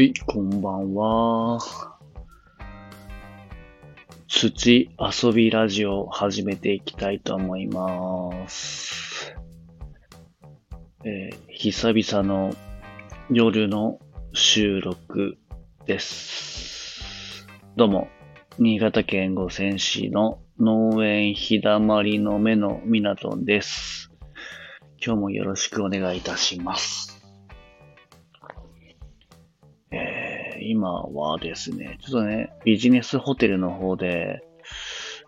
[0.00, 1.58] はい、こんばんは。
[4.28, 9.36] 土遊びラジオを始めていきたいと思います。
[11.04, 12.56] えー、久々の
[13.30, 13.98] 夜の
[14.32, 15.36] 収録
[15.84, 17.46] です。
[17.76, 18.08] どうも、
[18.58, 24.10] 新潟県五泉市の農園日だまりの目のみなとんです。
[25.04, 26.99] 今日もよろしくお願いいたします。
[30.62, 34.42] 今はですね、ちょっとね、ビジネスホテルの方で、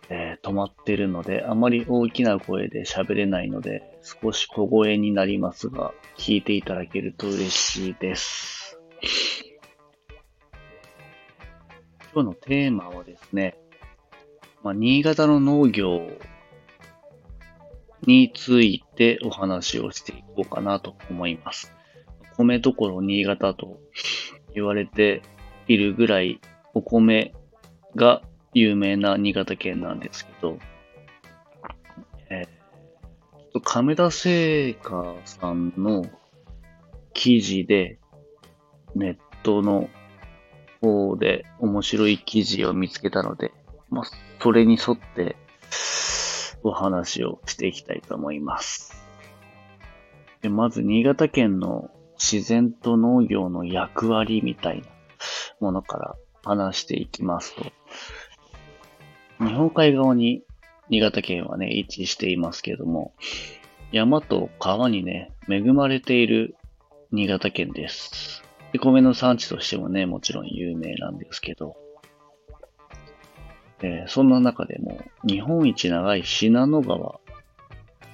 [0.08, 8.78] えー、泊まってるので、あまり大きな声で喋れないので、少し小声になりますが、聞いていただけると嬉しいです。
[12.14, 13.56] 今日のテーマはですね、
[14.62, 16.08] まあ、新潟の農業
[18.02, 21.74] についてお話をしていこうかなと思います。
[22.36, 23.80] 米どころ新潟と
[24.54, 25.22] 言われて
[25.68, 26.40] いるぐらい
[26.74, 27.32] お米
[27.96, 28.22] が
[28.54, 30.58] 有名な新潟県なんですけど、
[32.30, 36.04] えー、亀田製菓さんの
[37.14, 37.98] 記事で
[38.94, 39.88] ネットの
[40.80, 43.52] 方で面白い記事を見つけたので、
[43.90, 44.04] まあ、
[44.40, 45.36] それに沿って
[46.62, 48.92] お話をしていきたいと思います。
[50.42, 51.90] でまず、新潟県の
[52.22, 54.86] 自然と農業の役割みたいな
[55.58, 57.64] ものから話していきますと、
[59.44, 60.44] 日本海側に
[60.88, 63.12] 新潟県はね、位置していますけども、
[63.90, 66.54] 山と川にね、恵まれている
[67.10, 68.44] 新潟県です。
[68.72, 71.76] で米の産地としてもね、もちろん有名なんですけど、
[73.82, 77.20] えー、そんな中でも日本一長い信濃川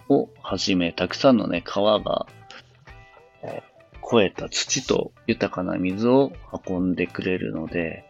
[0.08, 2.26] をはじめ、たくさんのね、川が、
[4.08, 6.32] えー超えた土と豊かな水を
[6.66, 8.06] 運んでくれるので、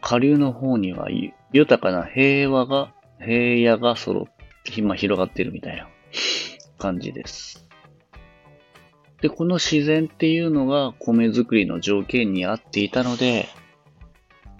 [0.00, 1.08] 下流の方には
[1.52, 4.24] 豊かな平和が、平野が揃っ
[4.62, 5.88] て、今広がってるみたいな
[6.78, 7.68] 感じです。
[9.20, 13.48] で、この自然っていうのが米作りの条件に合っていたので、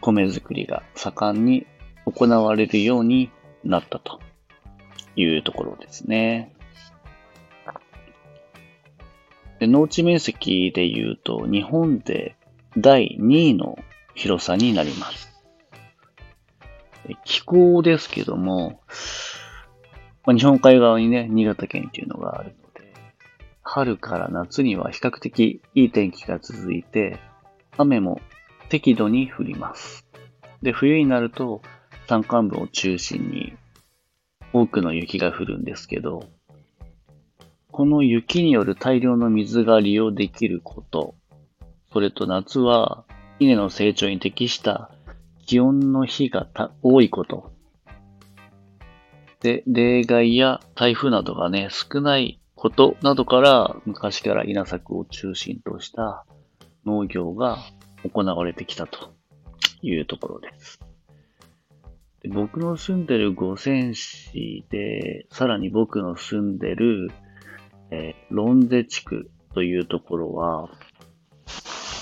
[0.00, 1.64] 米作りが盛んに
[2.06, 3.30] 行われるように
[3.62, 4.20] なったと
[5.14, 6.52] いうところですね。
[9.58, 12.36] で農地面積で言うと、日本で
[12.76, 13.78] 第2位の
[14.14, 15.32] 広さになります。
[17.24, 18.80] 気候ですけども、
[20.24, 22.92] まあ、日本海側にね、新潟県っていうのがあるので、
[23.62, 27.18] 春から夏には比較的いい天気が続いて、
[27.76, 28.20] 雨も
[28.68, 30.06] 適度に降ります。
[30.62, 31.60] で、冬になると
[32.06, 33.54] 山間部を中心に
[34.52, 36.28] 多くの雪が降るんですけど、
[37.74, 41.16] この雪による大量の水が利用できること、
[41.92, 43.04] それと夏は
[43.40, 44.92] 稲の成長に適した
[45.44, 46.46] 気温の日が
[46.82, 47.52] 多いこと、
[49.40, 56.24] で、例外や台風などがね、少ないことなどから昔から稲作を中心とした
[56.86, 57.58] 農業が
[58.04, 59.12] 行われてきたと。
[59.82, 60.78] いうところです。
[62.22, 67.10] で僕の住んでる五泉市で、さらに僕の住んでる
[67.90, 70.68] えー、ロンゼ地区というところは、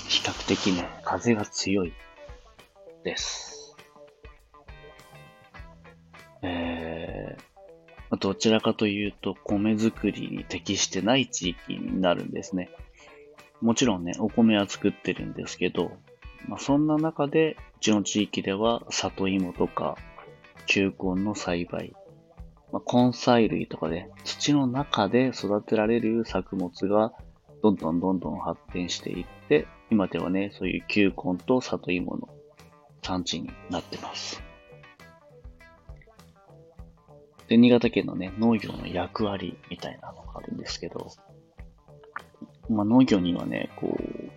[0.08, 1.92] 比較的ね、風が強い
[3.04, 3.76] です。
[6.42, 12.70] えー、どちらかというと米作りに適してない地域になるんですね。
[13.60, 15.92] もちろんね、お米は作ってるんですけど、
[16.48, 19.96] まあ、そんな中で、うちの地域では里芋とか
[20.66, 21.94] 球根の栽培、
[22.72, 27.12] まあ、根菜類とかで、土の中で育てられる作物が
[27.62, 32.28] どんどんどんどん発展していって、今ではね、そういう球根と里芋の
[33.02, 34.42] 産地になってます。
[37.48, 41.08] で、新潟県のね、農業の役割みたいなのがあるんですけど、
[42.70, 44.30] まあ、農業にはね、こう、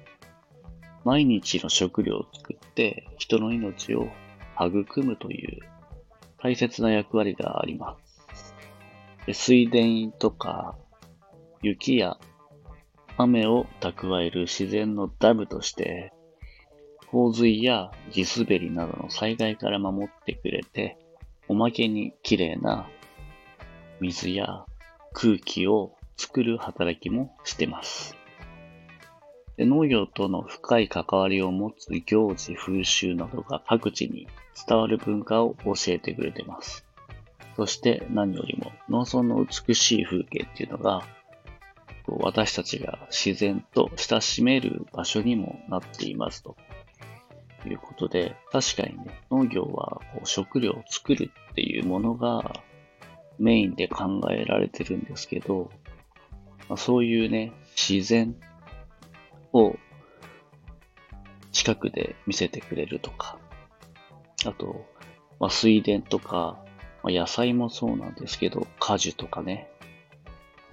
[1.06, 4.10] 毎日の食料を作って人の命を
[4.60, 5.62] 育むという
[6.40, 8.05] 大切な役割があります。
[9.34, 10.76] 水田とか
[11.62, 12.18] 雪や
[13.18, 16.12] 雨を蓄える自然のダムとして、
[17.12, 20.98] 洪水や地滑りなどの災害から守ってくれて、
[21.48, 22.88] おまけに綺麗な
[24.02, 24.66] 水や
[25.14, 28.16] 空気を作る働きもしてます。
[29.58, 34.28] で農業との深い関わりを持つ行事、風習などが各地に
[34.68, 36.85] 伝わる文化を教えてくれてます。
[37.56, 41.06] そして何よりも農村の美しい風景っていうのが
[42.06, 46.56] こう私たちが自然と親しめる場所にもなっていますと。
[47.70, 52.62] いうことで、確かにね、農業はこう食料を作るっていうものが
[53.40, 55.72] メインで考えられてるんですけど、
[56.70, 58.36] まあ、そういうね、自然
[59.54, 59.76] を
[61.52, 63.40] 近くで見せてくれるとか、
[64.46, 64.86] あと、
[65.40, 66.64] まあ、水田とか、
[67.06, 69.70] まあ、野菜もそうなんですけど、果樹とかね、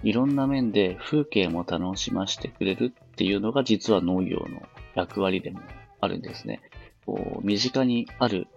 [0.01, 4.63] いろんな面で風景も楽しませてくれるっていうのが実は農業の
[4.95, 5.59] 役割でも
[6.01, 6.59] あるんですね。
[7.05, 8.47] こう身近にある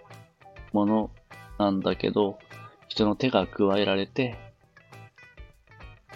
[0.73, 1.11] もの
[1.59, 2.39] なんだけど、
[2.89, 4.39] 人の手が加えられて、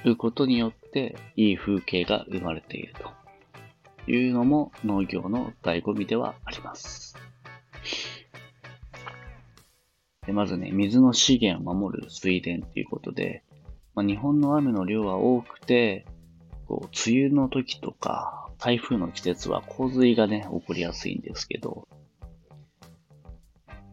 [0.03, 7.30] ることによっていい風景が生まれているというのも農業の醍醐味ではあります。
[10.31, 13.43] でまずね、水の資源を守る水田ということで、
[13.97, 16.07] まあ、日本の雨の量は多くて、
[16.69, 21.89] こう梅雨の時とか台風の季節は洪水がね、起こりやすいんですけど、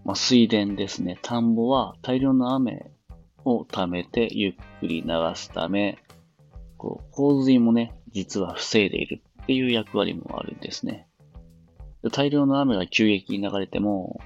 [0.05, 1.17] まあ、水田ですね。
[1.23, 2.91] 田んぼは大量の雨
[3.43, 5.97] を溜めてゆっくり流すため、
[6.77, 11.07] こう洪水もね、実は防いでいるっていう役割もあるんですね。
[12.11, 14.21] 大量の雨が急激に流れても、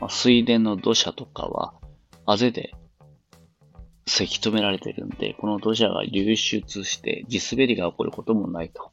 [0.00, 1.74] まあ、水田の土砂とかは、
[2.26, 2.74] あぜで
[4.06, 8.90] せき止められてるんで、この土砂が流出して地滑りが起こることもないと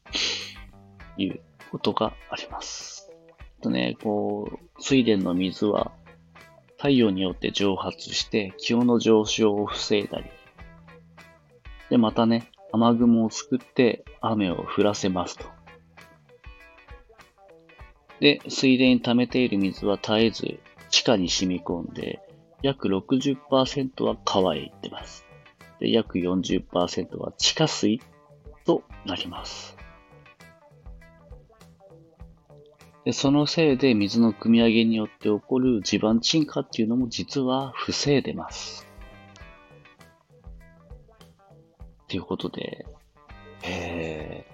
[1.16, 1.40] いう
[1.72, 3.10] ことがあります。
[3.60, 5.92] とね、こう、水田の水は
[6.76, 10.26] 太陽によって蒸発して気温の上昇を防いだり、
[11.90, 15.44] で、またね、雨雲を作って雨を降らせますと。
[18.20, 22.20] で、水田に溜めている水は絶えず地下に染み込んで、
[22.62, 25.24] 約60%は川へ行ってます。
[25.80, 28.00] で、約40%は地下水
[28.64, 29.76] となります。
[33.08, 38.86] でそのせいで水の汲み上げによって起こる地盤沈下っていうのも実は防いでます。
[42.06, 42.84] ということで、
[43.64, 44.44] え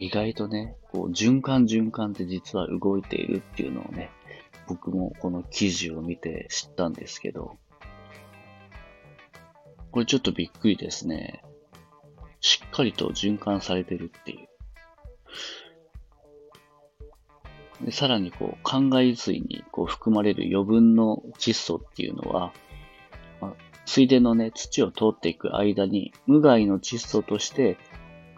[0.00, 4.10] ー、意外とね、こう循環循環って実は動いているっていうのをね、
[4.68, 7.58] 僕もこの記事を見て知ったんですけど、
[9.90, 11.42] これちょっとびっくりですね。
[12.40, 14.48] しっかりと循環されてるっていう。
[17.84, 22.52] でさらにこう、灌漑水にこう含まれる余分の窒素っていうのは、
[23.40, 23.54] まあ、
[23.86, 27.76] 水田のね、土を通っていく間に無害の窒素として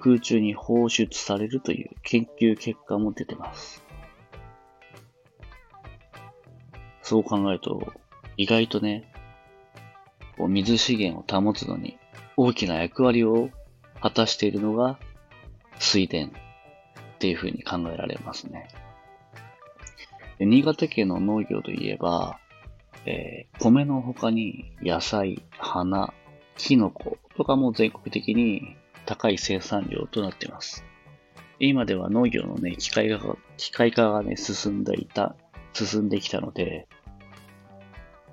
[0.00, 3.83] 空中に放出されるという研究結果も出てます。
[7.04, 7.92] そう考えると、
[8.36, 9.04] 意外とね、
[10.36, 11.96] こう水資源を保つのに
[12.36, 13.50] 大きな役割を
[14.00, 14.98] 果たしているのが
[15.78, 16.30] 水田っ
[17.18, 18.68] ていうふうに考えられますね。
[20.38, 22.38] で新潟県の農業といえば、
[23.06, 26.12] えー、米の他に野菜、花、
[26.56, 28.76] キノコとかも全国的に
[29.06, 30.84] 高い生産量となっています。
[31.60, 35.36] 今では農業のね、機械化が、機械化がね、進んでいた、
[35.72, 36.88] 進んできたので、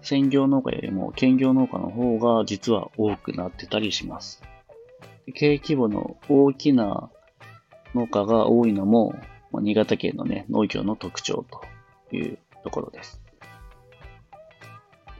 [0.02, 4.42] 専業農家よりも兼業農家の方が実は多くなってたりします。
[5.34, 7.10] 経営規模の大きな
[7.94, 9.14] 農家が多いのも、
[9.52, 11.46] まあ、新潟県のね、農業の特徴
[12.10, 13.22] というところです。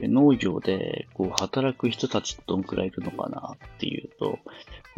[0.00, 4.38] で農業でこう働く人たちどんくらいいるのかなっていうと、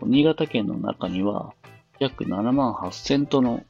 [0.03, 1.53] 新潟県の中には
[1.99, 3.63] 約7万8000との、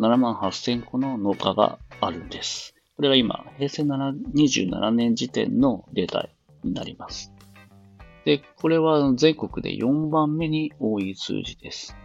[0.00, 2.71] 7万8000個の農家があるんです。
[2.96, 6.28] これが今、平成27年時点のデータ
[6.62, 7.32] になります。
[8.24, 11.96] で、これは全国で4番目に多い数字です。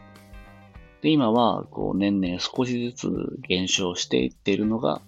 [1.02, 5.02] で、今は、こう、年々少しずつ減少していっているのが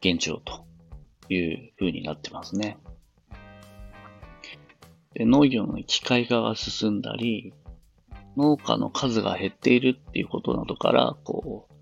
[0.00, 0.66] 現状と
[1.28, 2.76] いう風になってますね。
[5.14, 7.54] で農業の機械化が進んだり、
[8.36, 11.73] 農家の数が減っているっていうことなどから、こう、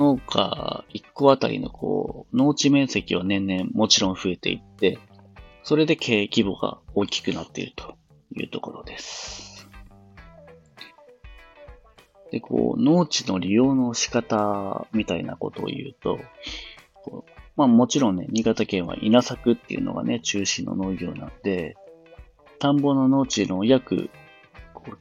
[0.00, 4.98] 農家1個あたりのこう、農地面積は年々もちろん増えていって、
[5.62, 7.98] それで経営規模が大きくなっていると
[8.34, 9.68] いうところです。
[12.32, 16.18] で、こう、農地の利用の仕方みたいなことを言うと、
[17.06, 17.22] う
[17.56, 21.76] まあもちろんね、新潟県は稲作っていうのがね、中心の農業なんで、
[22.58, 24.08] 田んぼの農地の約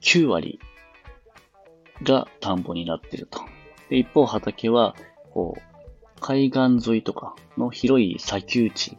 [0.02, 0.60] 9割
[2.04, 3.40] が田んぼになっていると
[3.90, 4.96] で、一方畑は、
[5.32, 8.98] こう、海岸沿いとかの広い砂丘地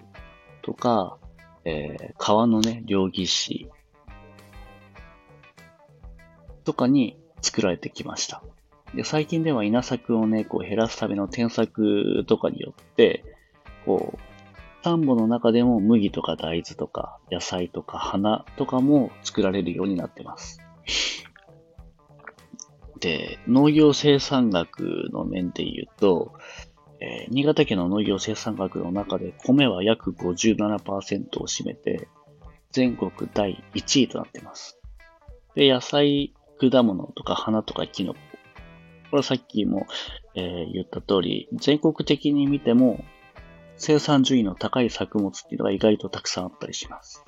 [0.63, 1.19] とか、
[1.65, 3.69] えー、川のね、両岸
[6.65, 8.43] とかに作られてきました。
[8.95, 13.25] で、最近では稲作をね、こう減らすための添削とかによって、
[13.85, 14.19] こう、
[14.83, 20.61] 田んぼの中でも麦とか大豆とか野菜とか花とかも作られるようになってます。
[23.01, 26.33] で、農業生産学の面で言うと、
[27.01, 32.09] えー、新潟県の農業生産学の中で米は約57%を占めて、
[32.73, 34.79] 全国第1位となっています。
[35.55, 38.21] で、野菜、果物とか花とかキノコ。
[39.11, 39.87] これはさっきも、
[40.35, 43.03] えー、言った通り、全国的に見ても
[43.77, 47.25] 生産順位の高い作物っていうのが意外とたくさんあったりします。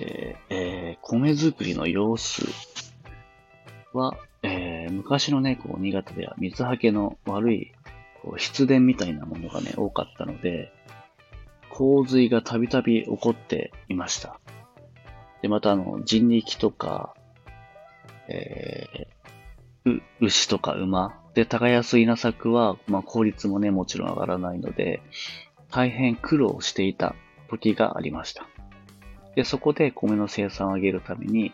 [0.00, 2.42] で、えー、米作りの様子
[3.92, 7.72] は、えー、昔のね、こう、新潟では水はけの悪い、
[8.22, 10.72] こう、湿田みたいなものがね、多かったので、
[11.68, 14.40] 洪水がたびたび起こっていました。
[15.42, 17.14] で、またあの、人力とか、
[18.28, 25.02] えー、牛とか馬で、耕す稲作は、まあ、効率もね、もちろん上がらないので、
[25.70, 27.14] 大変苦労していた
[27.48, 28.46] 時がありました。
[29.34, 31.52] で、そこで米の生産を上げるために、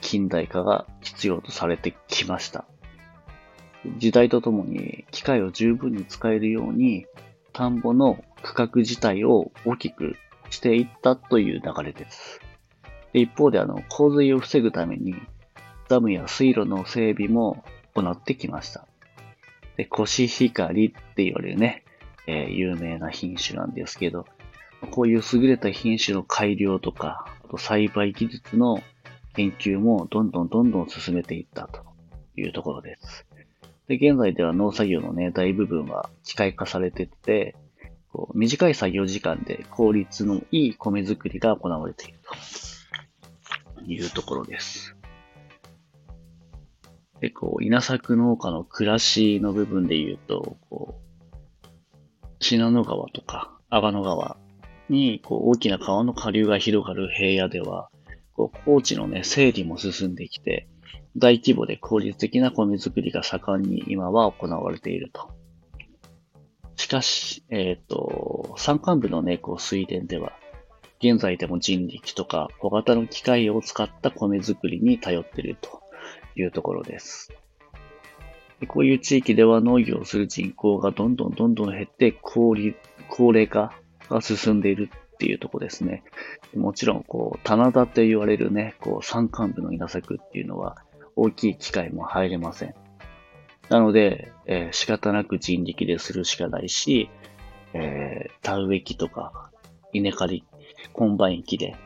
[0.00, 2.64] 近代化が必要とされてきました。
[3.96, 7.06] 時代とともに機械を十分に使えるように、
[7.52, 10.16] 田んぼの区画自体を大きく
[10.50, 12.40] していったという流れです。
[13.12, 15.14] で一方で、あの、洪水を防ぐために、
[15.88, 18.86] ダムや水路の整備も行ってきました。
[19.76, 21.84] で、コシヒカリって言われるね、
[22.26, 24.26] えー、有名な品種なんですけど、
[24.88, 28.82] こういう優れた品種の改良とか、あと栽培技術の
[29.34, 31.82] 研究もどんどんどんどん進めていったと
[32.36, 33.26] いうところです。
[33.88, 37.56] で、現在では農作業のね、大部分は機械化されてて、
[38.12, 42.18] こう短い作業時間で効率のいい米作りが行われている
[43.76, 44.96] というところです。
[47.20, 51.00] で、こう、稲作農家の暮らしの部分で言うと、こう、
[52.40, 54.38] 信濃川とか阿賀野川
[54.90, 57.90] に、こう、大きな川の下流が広がる平野では、
[58.34, 60.68] こう、高地のね、整理も進んできて、
[61.16, 65.30] 大規模で効率的な米作りが盛んに今は行われていると。
[66.76, 70.32] しかし、えっ、ー、と、山間部のね、こう、水田では、
[71.02, 75.80] 現在でも人力とか小型の機械を使った米作りに頼っていると
[76.36, 77.32] いうところです。
[78.60, 83.72] でこういう地域では農業をする人口がどんどんどんどん減って高齢化
[84.10, 86.02] が進んでいるっていうとこですね。
[86.54, 90.76] もちろん、こう、棚田と言われるね、こう、山間部の稲作っていうのは
[91.16, 92.74] 大きい機械も入れません。
[93.68, 97.08] なので、えー、仕方なく人力でするしかないし、
[97.72, 99.50] えー、田植え機とか、
[99.92, 100.44] 稲刈り、
[100.92, 101.76] コンバイン機で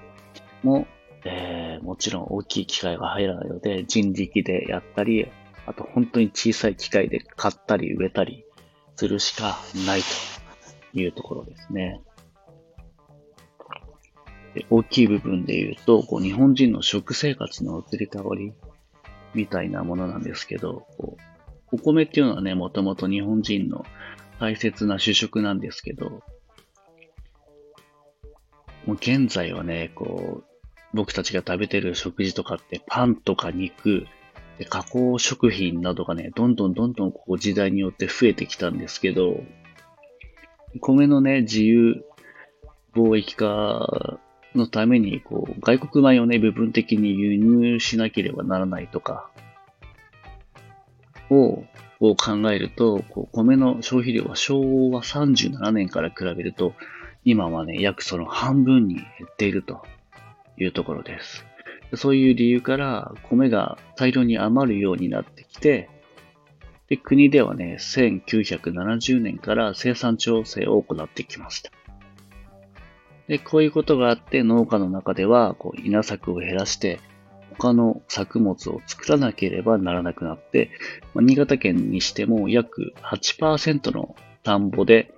[0.62, 0.86] も
[1.24, 5.28] えー、もちろん大きい機械が入らないので、人力でやったり、
[5.66, 8.44] あと本当に小さい機械で刈ったり植えたり
[8.96, 10.02] するしかない
[10.92, 12.02] というところですね。
[14.70, 18.52] 大きい部分で言うと、こう日本人の食生活の移り変わり
[19.34, 21.16] みたいなものなんですけど、こ
[21.72, 23.84] うお米っていうのはね、もともと日本人の
[24.38, 26.22] 大切な主食なんですけど、
[28.86, 30.44] もう現在はね、こう、
[30.92, 34.06] 僕たちが食べてる食事とかってパンとか肉、
[34.58, 39.42] で加工食品などがね、どんどんどんどんここ時代によって増えてきたんですけど、
[40.80, 42.04] 米のね、自由
[42.94, 44.20] 貿易化
[44.54, 49.30] のために、こう、外国米をね、部分的に輸入しなければならないとか、
[51.30, 51.64] を、
[52.00, 56.74] を考えると、こう米の消費量は昭和37年から比べると、
[57.24, 59.82] 今はね、約その半分に減っていると
[60.58, 61.44] いうところです。
[61.94, 65.88] そういう理由から米が大量に余るようになってきて、
[66.88, 71.70] で国ではね、1970年から生産調整を行ってきました。
[73.28, 77.00] で、こういうことがあって農家の中ではこう稲作を減らして
[77.58, 80.70] 他の作物を作らなければならなくなって、
[81.14, 85.14] まあ、新潟県にしても約8%の田んぼで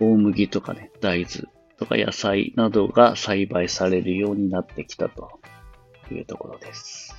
[0.00, 1.48] 大麦とかね、大豆、
[1.78, 5.40] とか野菜などが栽培されるようになってきたと
[6.10, 7.16] いうところです。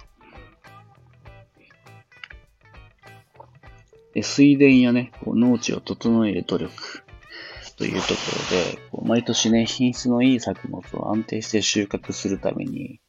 [4.13, 7.02] で水田やね、こう農地を整える努力
[7.83, 13.01] というところで、こう毎年ね、品質のいい作物を安定して収穫するために、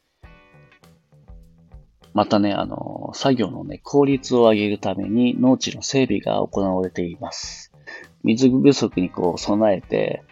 [2.13, 7.73] またね、あの、作業のね、効率を上げるために農地の整備が行われています。
[8.25, 10.25] 水不足にこう備えて、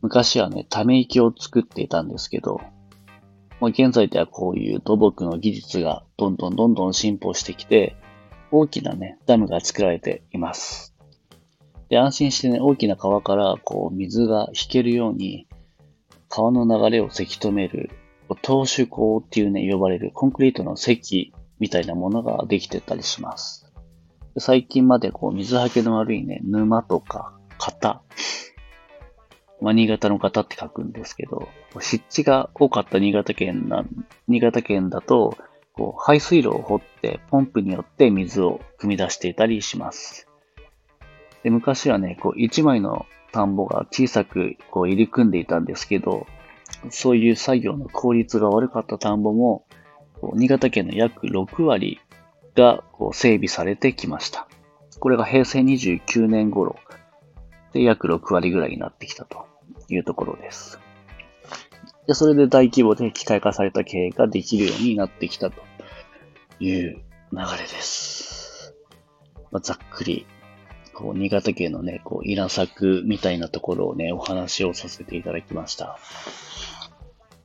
[0.00, 2.60] 昔はね、ため池を作っていたんですけど、
[3.60, 7.94] まあ、現在ではこういう土木の技術がどんどんどんどん進歩してきて、
[8.50, 10.91] 大きなね、ダムが作られています。
[11.92, 15.46] で、安心してね、大きな川からこう水が引けるように、
[16.30, 17.90] 川の流れをせき止める、
[18.40, 23.70] 投手口っていうね、呼ばれるコンクリートの石みたいなものができてたりします。
[24.38, 28.00] 最近までこう水はけの悪いね、沼とか型、
[29.60, 31.46] まあ、新潟の方って書くんですけど、
[31.78, 33.84] 湿地が多かった新潟県な、
[34.28, 35.36] 新潟県だと、
[35.74, 40.31] こう排水路を掘ってポンプによって水を汲み出していたりします。
[41.42, 46.26] で昔はね、こう一枚の田んぼが小さくこう入り組んでいたんですけど、
[46.90, 49.64] そういう作業の効率が悪かった田んぼも、
[50.34, 52.00] 新潟県の約6割
[52.54, 54.46] がこう整備されてきました。
[55.00, 56.76] これが平成29年頃
[57.72, 59.46] で約6割ぐらいになってきたと
[59.88, 60.78] いうところです。
[62.06, 65.62] で、それで大規模で機械化された経営ができるようになってきたと
[66.60, 67.00] いう
[67.32, 68.74] 流れです。
[69.50, 70.26] まあ、ざっくり、
[70.94, 75.98] こう、新潟県のね、こう、稲作みたいなところをね、お話をさせていただきました。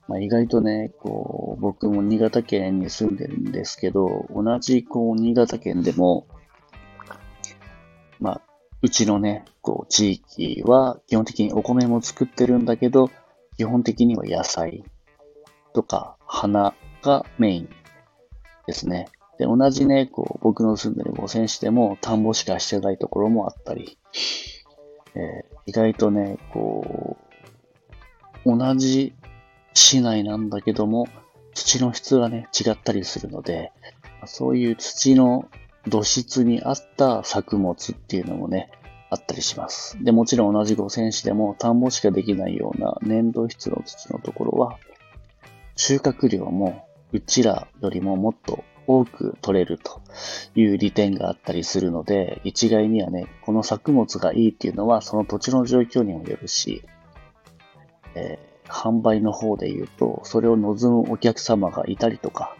[0.08, 6.28] まあ、意外とね、こう、僕も新潟県に住んでるんですけど、同じ、こう、新潟県でも、
[8.20, 8.42] まあ、
[8.82, 13.10] うちのね、こう、地域は基本的にお米も作ってるんだけど、
[13.58, 14.84] 基本的には野菜
[15.74, 17.70] とか花がメイン
[18.68, 19.10] ですね。
[19.38, 23.98] で、同じね、こう、僕の住んでる五泉市でも田んぼしかしてないところもあったり、
[25.16, 27.18] えー、意外とね、こ
[28.46, 29.14] う、同じ
[29.74, 31.08] 市内なんだけども、
[31.54, 33.72] 土の質がね、違ったりするので、
[34.26, 35.48] そういう土の
[35.88, 38.72] 土質に合った作物っていうのもね、
[39.10, 40.04] あったりします。
[40.04, 44.78] で、もちろん同じ五泉市でも田んぼしかできないような粘土質の土のところは、
[45.76, 50.02] 収穫量もうちらよりももっと多く取れると
[50.56, 56.84] いう利点があったりするので、一概にはね、この作物がいいっていうのはその土地の状況にもよるし、
[58.16, 62.56] えー、販売の方で言うと、それを望むお客様がいたりとか、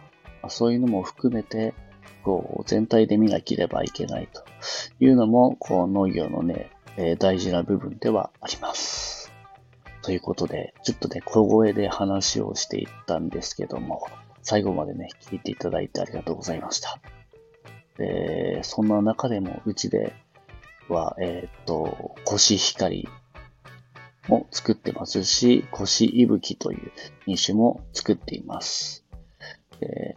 [0.48, 1.74] そういうのも含めて、
[2.22, 4.44] こう、全体で見なければいけないと
[5.00, 9.32] いうのも、こう、農業のね、えー、大事な部分ではあります。
[10.02, 14.06] ということで、ちょっとね、小声で話をしていったんですけども、
[14.48, 16.98] 最後までね、聞いていただいてありがとうございました。
[17.98, 20.14] で、そんな中でも、うちで
[20.88, 23.06] は、えっ、と、コシヒカリ
[24.26, 26.92] も作ってますし、コシイブキという
[27.26, 29.04] 品種も作っています。
[29.82, 30.14] え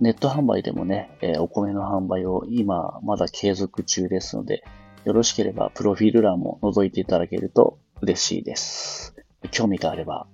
[0.00, 4.64] ネット販売でもね、えお米の販売を今まだ継続中ですので、
[5.06, 9.14] よろしければプロフィール欄も覗いていただけると嬉しいです。
[9.50, 10.26] 興味があれば、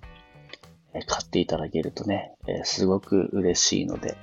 [0.93, 4.17] 買っていただけるとね、えすごく嬉しいので、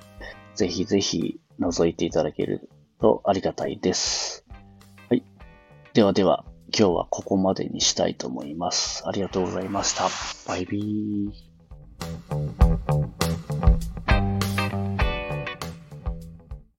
[0.54, 2.68] ぜひぜひ覗いていただける
[3.00, 4.44] とありがたいです。
[5.08, 5.22] はい。
[5.94, 6.44] ではでは、
[6.76, 9.02] 今日はここまでにしたいと思います。
[9.06, 10.08] ありがとうございました。
[10.48, 12.65] バイビー。